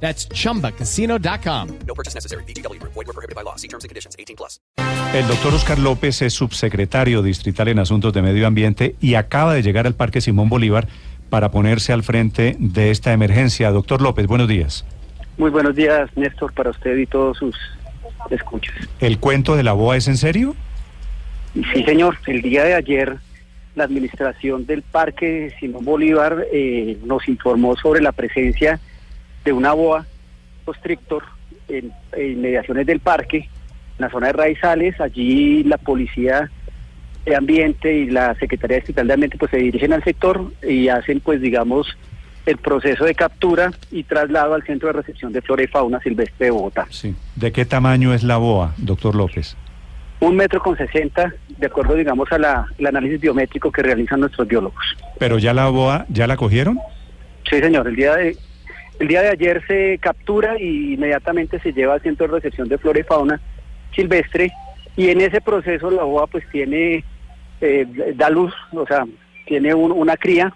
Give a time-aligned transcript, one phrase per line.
[0.00, 1.68] That's chumbacasino.com.
[1.86, 2.44] No purchase necessary.
[2.44, 2.80] BGW.
[2.82, 3.56] Void were prohibited by law.
[3.56, 4.14] See terms and conditions.
[4.18, 4.60] 18 plus.
[5.14, 9.62] El doctor Oscar López es subsecretario distrital en Asuntos de Medio Ambiente y acaba de
[9.62, 10.88] llegar al Parque Simón Bolívar
[11.30, 13.70] para ponerse al frente de esta emergencia.
[13.70, 14.84] Doctor López, buenos días.
[15.38, 17.56] Muy buenos días, Néstor, para usted y todos sus
[18.30, 18.74] escuchas.
[19.00, 20.54] ¿El cuento de la boa es en serio?
[21.72, 22.18] Sí, señor.
[22.26, 23.16] El día de ayer,
[23.74, 28.80] la administración del Parque Simón Bolívar eh, nos informó sobre la presencia de
[29.52, 30.06] una boa
[30.64, 31.22] constrictor
[31.68, 33.48] en, en inmediaciones del parque, en
[33.98, 35.00] la zona de Raizales.
[35.00, 36.50] Allí la policía
[37.24, 41.20] de ambiente y la Secretaría Distrital de Ambiente pues se dirigen al sector y hacen
[41.20, 41.96] pues digamos
[42.46, 46.46] el proceso de captura y traslado al centro de recepción de flora y fauna silvestre
[46.46, 46.86] de Bogotá.
[46.90, 47.14] Sí.
[47.34, 49.56] ¿De qué tamaño es la boa, doctor López?
[50.20, 54.46] Un metro con sesenta, de acuerdo digamos a la, el análisis biométrico que realizan nuestros
[54.46, 54.84] biólogos.
[55.18, 56.78] ¿Pero ya la boa, ya la cogieron?
[57.50, 57.88] Sí, señor.
[57.88, 58.36] El día de
[58.98, 62.78] el día de ayer se captura y inmediatamente se lleva al centro de recepción de
[62.78, 63.40] flora y fauna
[63.94, 64.50] silvestre
[64.96, 67.04] y en ese proceso la boa pues tiene
[67.60, 69.04] eh, da luz, o sea,
[69.46, 70.52] tiene un- una cría.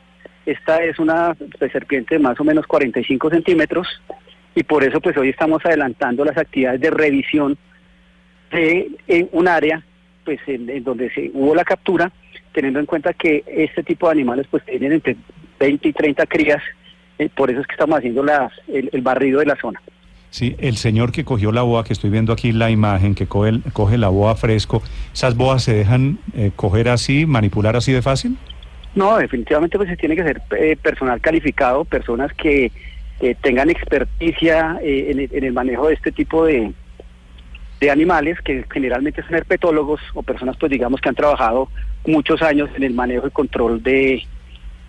[0.46, 1.34] Esta es una
[1.72, 3.86] serpiente de más o menos 45 centímetros
[4.54, 7.56] y por eso pues hoy estamos adelantando las actividades de revisión
[8.50, 9.82] de en un área
[10.24, 12.10] pues en, en donde se hubo la captura,
[12.52, 15.16] teniendo en cuenta que este tipo de animales pues tienen entre
[15.58, 16.62] 20 y 30 crías,
[17.20, 19.80] eh, por eso es que estamos haciendo las, el, el barrido de la zona.
[20.30, 23.48] Sí, el señor que cogió la boa, que estoy viendo aquí la imagen, que coge,
[23.50, 24.82] el- coge la boa fresco,
[25.12, 28.36] ¿esas boas se dejan eh, coger así, manipular así de fácil?
[28.94, 32.70] No, definitivamente pues se tiene que ser eh, personal calificado, personas que
[33.42, 36.72] tengan experticia eh, en, el, en el manejo de este tipo de,
[37.80, 41.68] de animales, que generalmente son herpetólogos o personas pues digamos que han trabajado
[42.06, 44.22] muchos años en el manejo y control de,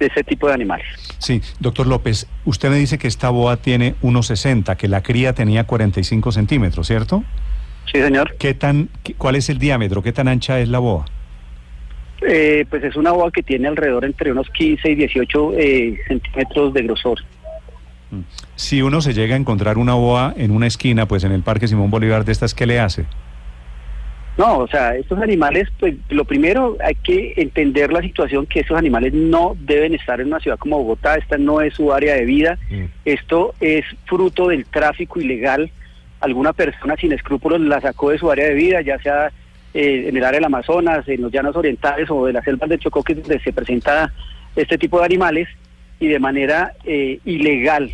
[0.02, 0.86] de este tipo de animales.
[1.20, 5.64] Sí, doctor López, usted me dice que esta boa tiene 1,60, que la cría tenía
[5.66, 7.24] 45 centímetros, ¿cierto?
[7.92, 8.36] Sí, señor.
[8.38, 10.02] ¿Qué tan, qué- ¿Cuál es el diámetro?
[10.02, 11.06] ¿Qué tan ancha es la boa?
[12.28, 16.74] Eh, pues es una boa que tiene alrededor entre unos 15 y 18 eh, centímetros
[16.74, 17.20] de grosor.
[18.56, 21.68] Si uno se llega a encontrar una boa en una esquina, pues en el Parque
[21.68, 23.06] Simón Bolívar de estas, ¿qué le hace?
[24.38, 28.78] No, o sea, estos animales, pues lo primero hay que entender la situación que estos
[28.78, 32.26] animales no deben estar en una ciudad como Bogotá, esta no es su área de
[32.26, 32.58] vida,
[33.04, 35.70] esto es fruto del tráfico ilegal,
[36.22, 39.32] alguna persona sin escrúpulos la sacó de su área de vida, ya sea
[39.74, 42.80] eh, en el área del Amazonas, en los llanos orientales o de las selvas del
[42.80, 44.14] Chocó, que es donde se presenta
[44.56, 45.48] este tipo de animales,
[46.02, 47.90] y de manera eh, ilegal.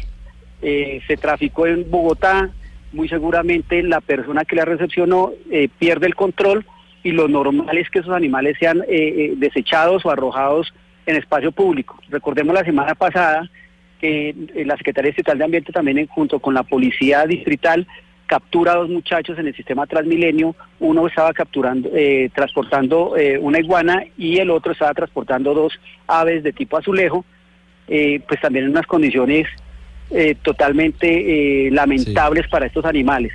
[0.61, 2.49] Eh, se traficó en Bogotá,
[2.93, 6.65] muy seguramente la persona que la recepcionó eh, pierde el control
[7.03, 10.73] y lo normal es que esos animales sean eh, eh, desechados o arrojados
[11.05, 11.99] en espacio público.
[12.09, 13.49] Recordemos la semana pasada
[13.99, 17.87] que eh, la Secretaría Distrital de Ambiente también junto con la Policía Distrital
[18.27, 20.55] captura a dos muchachos en el sistema Transmilenio.
[20.79, 26.43] Uno estaba capturando, eh, transportando eh, una iguana y el otro estaba transportando dos aves
[26.43, 27.25] de tipo azulejo,
[27.87, 29.47] eh, pues también en unas condiciones
[30.11, 33.33] eh, totalmente eh, lamentables para estos animales.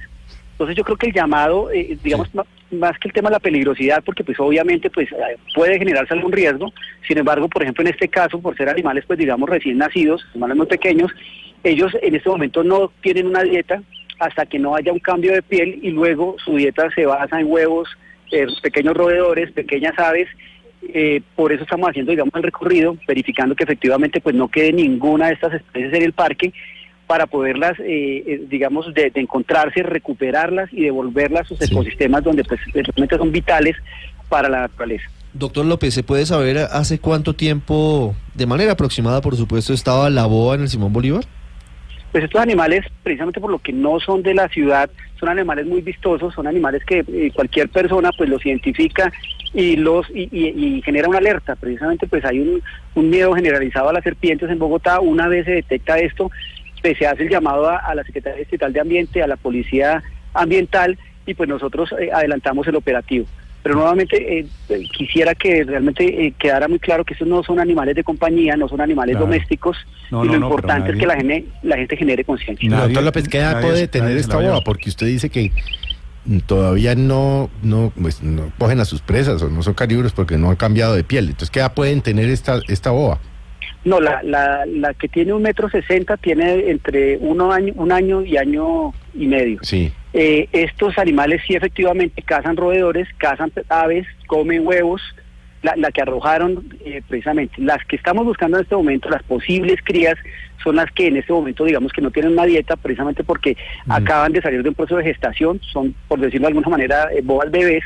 [0.52, 2.28] Entonces yo creo que el llamado, eh, digamos,
[2.70, 6.32] más que el tema de la peligrosidad, porque pues obviamente pues eh, puede generarse algún
[6.32, 6.72] riesgo,
[7.06, 10.56] sin embargo, por ejemplo, en este caso, por ser animales pues digamos recién nacidos, animales
[10.56, 11.10] muy pequeños,
[11.64, 13.82] ellos en este momento no tienen una dieta
[14.18, 17.50] hasta que no haya un cambio de piel y luego su dieta se basa en
[17.50, 17.88] huevos,
[18.30, 20.28] eh, pequeños roedores, pequeñas aves,
[20.88, 25.28] eh, por eso estamos haciendo, digamos, el recorrido, verificando que efectivamente pues no quede ninguna
[25.28, 26.52] de estas especies en el parque
[27.06, 31.72] para poderlas, eh, eh, digamos, de, de encontrarse, recuperarlas y devolverlas a sus Sí.
[31.72, 33.76] ecosistemas donde pues realmente son vitales
[34.28, 35.04] para la naturaleza.
[35.34, 40.26] Doctor López, ¿se puede saber hace cuánto tiempo, de manera aproximada, por supuesto, estaba la
[40.26, 41.24] boa en el Simón Bolívar?
[42.12, 45.80] Pues estos animales, precisamente por lo que no son de la ciudad, son animales muy
[45.80, 49.10] vistosos, son animales que eh, cualquier persona pues los identifica
[49.54, 51.56] y los y, y- y genera una alerta.
[51.56, 52.62] Precisamente pues hay un,
[52.94, 55.00] un miedo generalizado a las serpientes en Bogotá.
[55.00, 56.30] Una vez se detecta esto,
[56.80, 60.02] pues se hace el llamado a, a la Secretaría Distrital de Ambiente, a la Policía
[60.34, 63.26] Ambiental y pues nosotros eh, adelantamos el operativo.
[63.62, 67.60] Pero nuevamente eh, eh, quisiera que realmente eh, quedara muy claro que estos no son
[67.60, 69.26] animales de compañía, no son animales Claro.
[69.26, 69.76] domésticos
[70.10, 72.68] No, y no, lo no, importante es que la gente, la gente genere conciencia.
[72.68, 74.62] Nadie- Doctor López, ¿qué edad puede tener esta boa?
[74.64, 75.52] Porque usted dice que
[76.46, 80.50] todavía no, no, pues, no cogen a sus presas o no son carnívoros porque no
[80.50, 81.26] han cambiado de piel.
[81.26, 83.18] Entonces, ¿qué edad pueden tener esta, esta boa?
[83.84, 88.22] No, la, la, la que tiene un metro sesenta tiene entre uno año, un año
[88.22, 89.58] y año y medio.
[89.62, 89.92] Sí.
[90.12, 95.02] Eh, estos animales sí efectivamente cazan roedores, cazan aves, comen huevos,
[95.62, 97.54] la, la que arrojaron eh, precisamente.
[97.58, 100.16] Las que estamos buscando en este momento, las posibles crías,
[100.62, 103.56] son las que en este momento digamos que no tienen una dieta precisamente porque
[103.88, 107.20] acaban de salir de un proceso de gestación, son por decirlo de alguna manera eh,
[107.22, 107.82] bobas bebés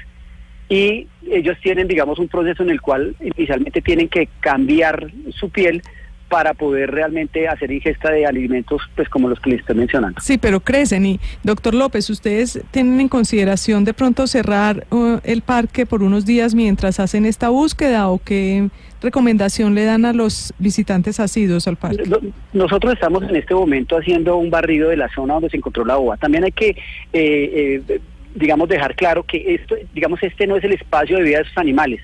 [0.68, 5.82] y ellos tienen digamos un proceso en el cual inicialmente tienen que cambiar su piel
[6.28, 10.20] para poder realmente hacer ingesta de alimentos pues como los que les estoy mencionando.
[10.20, 15.42] Sí, pero crecen y doctor López, ¿ustedes tienen en consideración de pronto cerrar uh, el
[15.42, 18.68] parque por unos días mientras hacen esta búsqueda o qué
[19.00, 22.02] recomendación le dan a los visitantes asiduos al parque?
[22.08, 22.18] No-
[22.52, 25.96] Nosotros estamos en este momento haciendo un barrido de la zona donde se encontró la
[25.96, 26.16] boa.
[26.16, 28.00] También hay que, eh, eh,
[28.34, 31.56] digamos, dejar claro que esto, digamos, este no es el espacio de vida de esos
[31.58, 32.00] animales.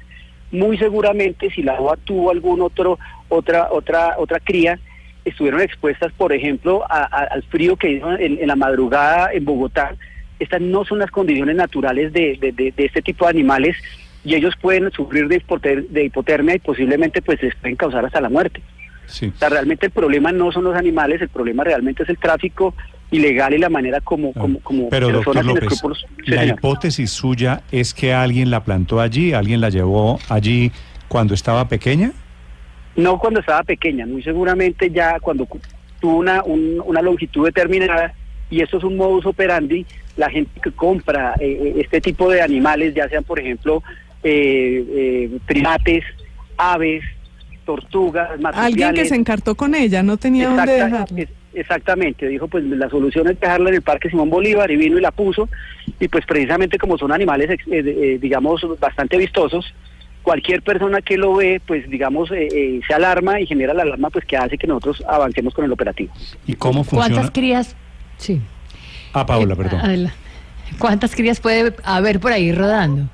[0.52, 2.98] Muy seguramente, si la boa tuvo algún otro,
[3.32, 4.78] otra, otra, otra cría,
[5.24, 9.44] estuvieron expuestas, por ejemplo, a- a- al frío que hizo en, en la madrugada en
[9.44, 9.94] Bogotá.
[10.38, 13.76] Estas no son las condiciones naturales de, de- de- de este tipo de animales
[14.24, 18.20] y ellos pueden sufrir de, hipoter- de hipotermia y posiblemente pues les pueden causar hasta
[18.20, 18.60] la muerte.
[19.06, 19.26] Sí.
[19.34, 22.74] O sea, realmente el problema no son los animales, el problema realmente es el tráfico
[23.10, 25.82] ilegal y la manera como, como, como Pero, doctor López,
[26.26, 26.58] la señor.
[26.58, 30.72] hipótesis suya es que alguien la plantó allí, alguien la llevó allí
[31.08, 32.12] cuando estaba pequeña.
[32.96, 35.60] No cuando estaba pequeña, muy seguramente ya cuando cu-
[36.00, 38.12] tuvo una, un- una longitud determinada,
[38.50, 39.86] y esto es un modus operandi,
[40.16, 43.82] la gente que compra eh, eh, este tipo de animales, ya sean por ejemplo
[44.22, 46.04] eh, eh, primates,
[46.58, 47.02] aves,
[47.64, 51.20] tortugas, Alguien que se encartó con ella, no tenía dónde Exacta- dejarla.
[51.22, 54.98] es- exactamente, dijo pues la solución es dejarla en el Parque Simón Bolívar y vino
[54.98, 55.48] y la puso
[56.00, 59.72] y pues precisamente como son animales eh, digamos bastante vistosos,
[60.22, 64.10] cualquier persona que lo ve pues digamos eh, eh, se alarma y genera la alarma
[64.10, 66.12] pues que hace que nosotros avancemos con el operativo.
[66.46, 67.32] ¿Y cómo ¿Cuántas funciona?
[67.32, 67.76] crías?
[68.16, 68.40] Sí.
[69.12, 69.80] Ah, Paula, Eh, perdón.
[69.80, 70.14] adela-
[70.78, 73.08] ¿Cuántas crías puede haber por ahí rodando?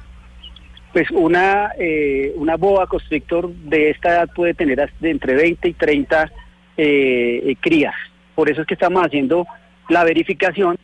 [0.93, 5.69] Pues una eh, una boa constrictor de esta edad puede tener hasta de entre 20
[5.69, 6.31] y 30
[6.77, 7.95] eh, eh, crías.
[8.35, 9.47] Por eso es que estamos haciendo
[9.89, 10.79] la verificación,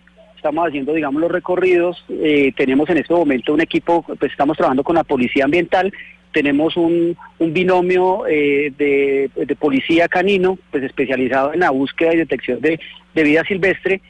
[0.44, 2.05] estamos haciendo, digamos, los recorridos.
[2.11, 5.91] eh, tenemos en este momento un equipo, pues estamos trabajando con la policía ambiental.
[6.32, 12.19] Tenemos un, un binomio eh, de, de policía canino, pues especializado en la búsqueda y
[12.19, 12.79] detección de,
[13.14, 14.02] de vida silvestre.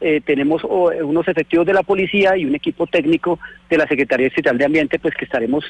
[0.00, 3.38] Eh, tenemos unos efectivos de la policía y un equipo técnico
[3.68, 5.62] de la Secretaría Estatal de Ambiente, pues que estaremos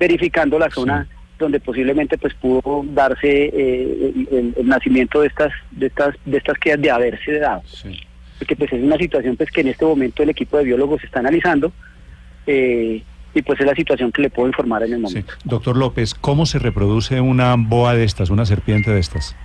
[0.00, 1.06] verificando la zona
[1.38, 4.12] donde posiblemente pues pudo darse eh,
[4.56, 8.07] el, nacimiento de estas de estas de estas quedas de haberse dado Sí.
[8.38, 11.18] Porque pues es una situación pues que en este momento el equipo de biólogos está
[11.20, 11.72] analizando
[12.46, 13.02] eh,
[13.34, 15.02] y pues es la situación que le puedo informar en el Sí.
[15.02, 15.32] momento.
[15.44, 19.36] Doctor López, ¿cómo se reproduce una boa de estas, una serpiente de estas?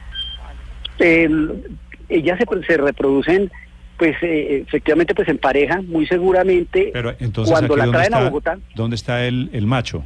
[1.00, 1.64] El-
[2.10, 3.52] ellas se, se reproducen
[3.98, 8.18] pues eh, efectivamente pues en pareja muy seguramente Pero entonces, cuando la ¿dónde traen a
[8.18, 10.04] está, Bogotá ¿dónde está el, el macho?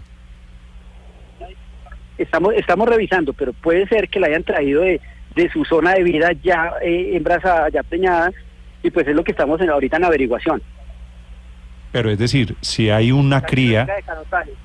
[2.17, 4.99] estamos estamos revisando pero puede ser que la hayan traído de,
[5.35, 8.31] de su zona de vida ya eh, embarazada ya preñada
[8.83, 10.61] y pues es lo que estamos en, ahorita en averiguación.
[11.91, 13.87] Pero es decir, si hay una cría,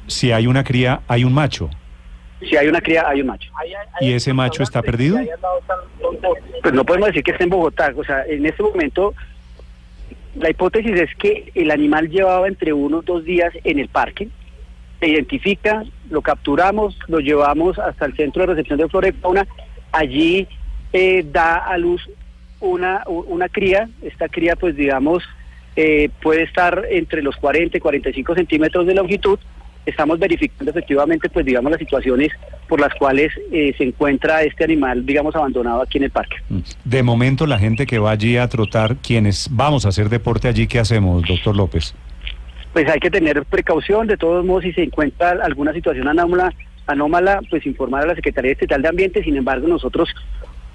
[0.06, 1.70] si hay una cría, hay un macho.
[2.40, 3.50] si hay una cría hay un macho.
[4.00, 5.18] ¿Y ese macho está perdido?
[6.62, 7.92] pues no podemos decir que esté en Bogotá.
[7.96, 9.14] O sea en este momento
[10.34, 14.28] la hipótesis es que el animal llevaba entre uno o dos días en el parque.
[15.00, 19.46] Se identifica, lo capturamos, lo llevamos hasta el centro de recepción de flora y fauna,
[19.90, 20.48] allí
[20.92, 22.08] eh, da a luz
[22.62, 25.22] una, una cría, esta cría pues digamos
[25.76, 29.38] eh, puede estar entre los 40 y 45 centímetros de longitud,
[29.84, 32.30] estamos verificando efectivamente pues digamos las situaciones
[32.68, 36.36] por las cuales eh, se encuentra este animal digamos abandonado aquí en el parque.
[36.84, 40.66] De momento, la gente que va allí a trotar, quienes vamos a hacer deporte allí,
[40.66, 41.94] ¿qué hacemos, doctor López?
[42.72, 46.52] pues hay que tener precaución, de todos modos, si se encuentra alguna situación anómala,
[46.86, 50.08] anómala pues informar a la Secretaría Estatal de Ambiente, sin embargo nosotros,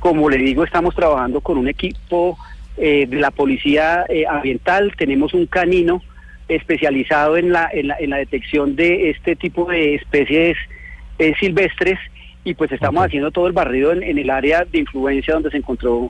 [0.08, 2.38] como le digo, estamos trabajando con un equipo
[2.78, 6.02] eh, de la Policía eh, Ambiental, tenemos un canino
[6.48, 10.56] especializado en la, en la, en la detección de este tipo de especies
[11.20, 12.00] eh, silvestres
[12.46, 15.58] y pues estamos haciendo todo el barrido en, en el área de influencia donde se
[15.58, 16.10] encontró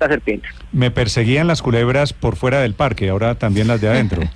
[0.00, 0.48] la serpiente.
[0.72, 4.22] Me perseguían las culebras por fuera del parque, ahora también las de adentro.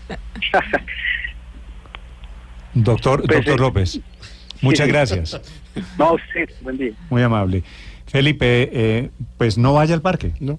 [2.75, 4.00] Doctor, Pues, doctor eh, López,
[4.61, 4.93] muchas sí.
[4.93, 5.41] gracias.
[5.99, 6.93] no, sí, buen día.
[7.09, 7.62] Muy amable.
[8.09, 10.33] Felipe, eh, pues no vaya al parque.
[10.41, 10.59] No.